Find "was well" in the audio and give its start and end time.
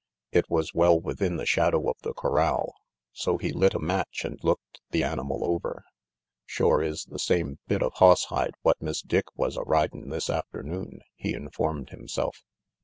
0.49-0.99